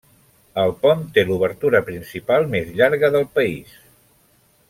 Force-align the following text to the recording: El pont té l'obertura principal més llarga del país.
El 0.61 0.71
pont 0.85 1.03
té 1.17 1.23
l'obertura 1.27 1.81
principal 1.91 2.49
més 2.55 2.73
llarga 2.81 3.13
del 3.17 3.31
país. 3.39 3.77